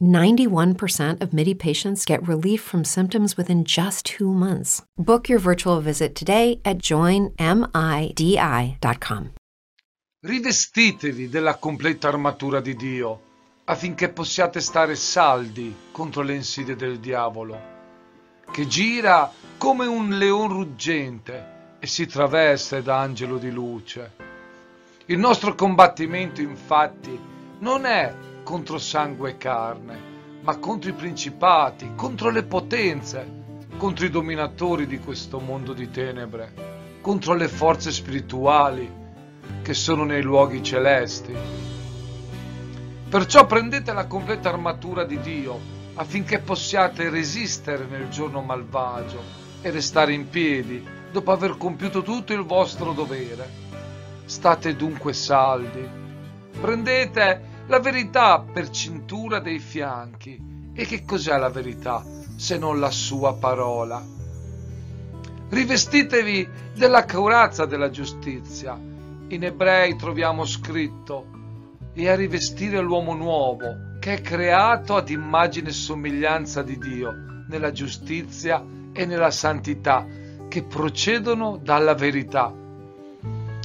91% 0.00 1.22
of 1.22 1.32
MIDI 1.32 1.54
patients 1.54 2.04
get 2.04 2.26
relief 2.26 2.60
from 2.60 2.84
symptoms 2.84 3.36
within 3.36 3.64
just 3.64 4.04
two 4.04 4.32
months. 4.32 4.82
Book 4.96 5.28
your 5.28 5.38
virtual 5.38 5.80
visit 5.80 6.14
today 6.14 6.60
at 6.64 6.78
joinmidi.com. 6.78 7.34
Rivestitevi 10.24 11.28
della 11.28 11.56
completa 11.56 12.08
armatura 12.08 12.60
di 12.60 12.74
Dio 12.74 13.20
affinché 13.64 14.08
possiate 14.08 14.60
stare 14.60 14.94
saldi 14.94 15.74
contro 15.92 16.22
le 16.22 16.34
insidie 16.34 16.76
del 16.76 16.98
diavolo, 16.98 17.60
che 18.50 18.66
gira 18.66 19.30
come 19.58 19.86
un 19.86 20.16
leon 20.16 20.48
ruggente 20.48 21.76
e 21.78 21.86
si 21.86 22.06
traveste 22.06 22.82
da 22.82 23.00
angelo 23.00 23.38
di 23.38 23.50
luce. 23.50 24.12
Il 25.06 25.18
nostro 25.18 25.54
combattimento, 25.54 26.40
infatti, 26.40 27.18
non 27.58 27.84
è 27.84 28.14
contro 28.44 28.78
sangue 28.78 29.30
e 29.30 29.36
carne, 29.36 30.12
ma 30.42 30.58
contro 30.58 30.90
i 30.90 30.92
principati, 30.92 31.94
contro 31.96 32.30
le 32.30 32.44
potenze, 32.44 33.42
contro 33.76 34.04
i 34.04 34.10
dominatori 34.10 34.86
di 34.86 35.00
questo 35.00 35.40
mondo 35.40 35.72
di 35.72 35.90
tenebre, 35.90 37.00
contro 37.00 37.34
le 37.34 37.48
forze 37.48 37.90
spirituali 37.90 39.02
che 39.62 39.74
sono 39.74 40.04
nei 40.04 40.22
luoghi 40.22 40.62
celesti. 40.62 41.34
Perciò 43.08 43.46
prendete 43.46 43.92
la 43.92 44.06
completa 44.06 44.50
armatura 44.50 45.04
di 45.04 45.18
Dio 45.20 45.58
affinché 45.94 46.40
possiate 46.40 47.08
resistere 47.08 47.86
nel 47.86 48.08
giorno 48.08 48.42
malvagio 48.42 49.20
e 49.62 49.70
restare 49.70 50.12
in 50.12 50.28
piedi 50.28 50.84
dopo 51.10 51.32
aver 51.32 51.56
compiuto 51.56 52.02
tutto 52.02 52.32
il 52.32 52.44
vostro 52.44 52.92
dovere. 52.92 53.62
State 54.26 54.76
dunque 54.76 55.12
saldi. 55.12 55.88
Prendete 56.60 57.52
la 57.66 57.78
verità 57.78 58.40
per 58.40 58.70
cintura 58.70 59.40
dei 59.40 59.58
fianchi. 59.58 60.52
E 60.74 60.86
che 60.86 61.04
cos'è 61.04 61.36
la 61.38 61.50
verità 61.50 62.04
se 62.36 62.58
non 62.58 62.80
la 62.80 62.90
sua 62.90 63.34
parola? 63.34 64.02
Rivestitevi 65.48 66.48
della 66.74 67.04
corazza 67.04 67.64
della 67.64 67.90
giustizia. 67.90 68.76
In 69.28 69.44
ebrei 69.44 69.96
troviamo 69.96 70.44
scritto 70.44 71.26
e 71.94 72.08
a 72.08 72.16
rivestire 72.16 72.80
l'uomo 72.80 73.14
nuovo, 73.14 73.96
che 74.00 74.14
è 74.14 74.20
creato 74.20 74.96
ad 74.96 75.08
immagine 75.08 75.68
e 75.68 75.72
somiglianza 75.72 76.62
di 76.62 76.76
Dio, 76.76 77.12
nella 77.48 77.70
giustizia 77.70 78.62
e 78.92 79.06
nella 79.06 79.30
santità, 79.30 80.04
che 80.48 80.62
procedono 80.64 81.56
dalla 81.62 81.94
verità. 81.94 82.52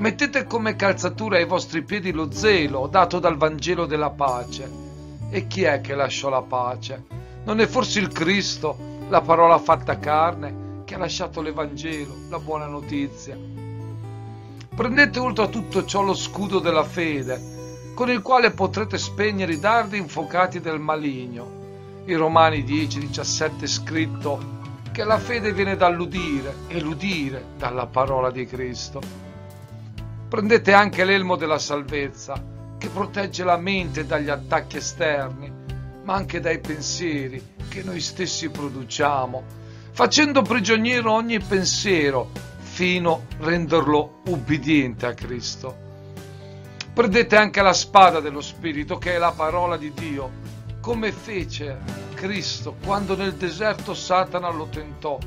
Mettete 0.00 0.46
come 0.46 0.76
calzatura 0.76 1.36
ai 1.36 1.44
vostri 1.44 1.82
piedi 1.82 2.10
lo 2.10 2.32
zelo 2.32 2.86
dato 2.86 3.18
dal 3.18 3.36
Vangelo 3.36 3.84
della 3.84 4.08
pace. 4.08 4.66
E 5.28 5.46
chi 5.46 5.64
è 5.64 5.82
che 5.82 5.94
lasciò 5.94 6.30
la 6.30 6.40
pace? 6.40 7.04
Non 7.44 7.60
è 7.60 7.66
forse 7.66 8.00
il 8.00 8.08
Cristo, 8.08 8.78
la 9.10 9.20
parola 9.20 9.58
fatta 9.58 9.98
carne, 9.98 10.84
che 10.86 10.94
ha 10.94 10.98
lasciato 10.98 11.42
l'Evangelo, 11.42 12.14
la 12.30 12.38
buona 12.38 12.64
notizia? 12.64 13.36
Prendete 14.74 15.18
oltre 15.18 15.44
a 15.44 15.48
tutto 15.48 15.84
ciò 15.84 16.00
lo 16.00 16.14
scudo 16.14 16.60
della 16.60 16.84
fede, 16.84 17.92
con 17.92 18.08
il 18.08 18.22
quale 18.22 18.52
potrete 18.52 18.96
spegnere 18.96 19.52
i 19.52 19.60
dardi 19.60 19.98
infuocati 19.98 20.60
del 20.60 20.80
maligno. 20.80 21.58
In 22.06 22.16
Romani 22.16 22.64
10-17 22.64 23.60
è 23.60 23.66
scritto 23.66 24.40
che 24.92 25.04
la 25.04 25.18
fede 25.18 25.52
viene 25.52 25.76
dall'udire 25.76 26.54
e 26.68 26.80
l'udire 26.80 27.48
dalla 27.58 27.84
parola 27.84 28.30
di 28.30 28.46
Cristo. 28.46 29.28
Prendete 30.30 30.72
anche 30.72 31.04
l'elmo 31.04 31.34
della 31.34 31.58
salvezza, 31.58 32.40
che 32.78 32.88
protegge 32.88 33.42
la 33.42 33.56
mente 33.56 34.06
dagli 34.06 34.28
attacchi 34.28 34.76
esterni, 34.76 35.52
ma 36.04 36.14
anche 36.14 36.38
dai 36.38 36.60
pensieri 36.60 37.54
che 37.68 37.82
noi 37.82 37.98
stessi 37.98 38.48
produciamo, 38.48 39.42
facendo 39.90 40.42
prigioniero 40.42 41.10
ogni 41.10 41.40
pensiero 41.40 42.30
fino 42.60 43.24
a 43.40 43.44
renderlo 43.44 44.20
ubbidiente 44.26 45.04
a 45.06 45.14
Cristo. 45.14 45.76
Prendete 46.94 47.34
anche 47.34 47.60
la 47.60 47.72
spada 47.72 48.20
dello 48.20 48.40
Spirito, 48.40 48.98
che 48.98 49.16
è 49.16 49.18
la 49.18 49.32
parola 49.32 49.76
di 49.76 49.92
Dio, 49.92 50.30
come 50.80 51.10
fece 51.10 51.76
Cristo 52.14 52.76
quando 52.84 53.16
nel 53.16 53.34
deserto 53.34 53.94
Satana 53.94 54.48
lo 54.50 54.68
tentò. 54.68 55.18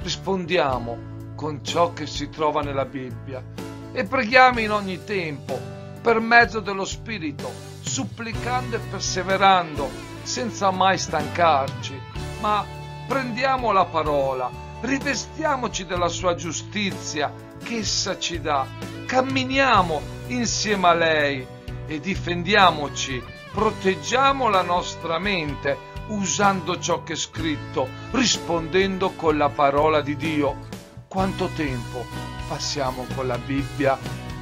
Rispondiamo 0.00 0.96
con 1.34 1.64
ciò 1.64 1.92
che 1.92 2.06
si 2.06 2.28
trova 2.28 2.62
nella 2.62 2.84
Bibbia 2.84 3.66
e 3.98 4.04
preghiamo 4.04 4.60
in 4.60 4.70
ogni 4.70 5.02
tempo 5.02 5.60
per 6.00 6.20
mezzo 6.20 6.60
dello 6.60 6.84
Spirito, 6.84 7.50
supplicando 7.80 8.76
e 8.76 8.78
perseverando 8.78 9.90
senza 10.22 10.70
mai 10.70 10.96
stancarci, 10.96 12.00
ma 12.38 12.64
prendiamo 13.08 13.72
la 13.72 13.86
parola, 13.86 14.48
rivestiamoci 14.82 15.84
della 15.84 16.06
sua 16.06 16.36
giustizia 16.36 17.32
che 17.60 17.78
essa 17.78 18.16
ci 18.20 18.40
dà, 18.40 18.64
camminiamo 19.04 20.00
insieme 20.28 20.86
a 20.86 20.94
lei 20.94 21.44
e 21.88 21.98
difendiamoci, 21.98 23.20
proteggiamo 23.50 24.48
la 24.48 24.62
nostra 24.62 25.18
mente 25.18 25.76
usando 26.06 26.78
ciò 26.78 27.02
che 27.02 27.14
è 27.14 27.16
scritto, 27.16 27.88
rispondendo 28.12 29.10
con 29.16 29.36
la 29.36 29.48
parola 29.48 30.00
di 30.02 30.14
Dio. 30.14 30.66
Quanto 31.08 31.48
tempo 31.56 32.17
passiamo 32.48 33.06
con 33.14 33.26
la 33.26 33.38
Bibbia? 33.38 33.98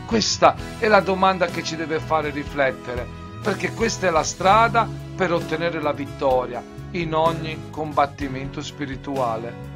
Questa 0.06 0.54
è 0.78 0.86
la 0.86 1.00
domanda 1.00 1.46
che 1.46 1.64
ci 1.64 1.74
deve 1.74 1.98
fare 1.98 2.30
riflettere, 2.30 3.06
perché 3.42 3.72
questa 3.72 4.06
è 4.06 4.10
la 4.10 4.22
strada 4.22 4.88
per 5.16 5.32
ottenere 5.32 5.82
la 5.82 5.92
vittoria 5.92 6.62
in 6.92 7.12
ogni 7.12 7.70
combattimento 7.70 8.62
spirituale. 8.62 9.74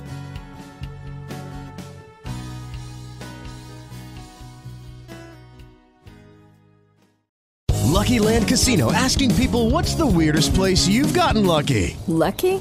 Lucky 8.00 8.18
Land 8.18 8.46
Casino 8.46 8.90
asking 8.92 9.34
people 9.34 9.70
what's 9.70 9.94
the 9.94 10.06
weirdest 10.06 10.54
place 10.54 10.88
you've 10.88 11.12
gotten 11.12 11.44
lucky? 11.44 11.96
Lucky? 12.06 12.60